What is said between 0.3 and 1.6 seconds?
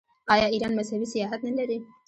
آیا ایران مذهبي سیاحت